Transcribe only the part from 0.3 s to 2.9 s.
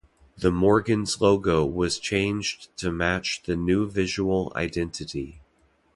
The Morgan's logo was changed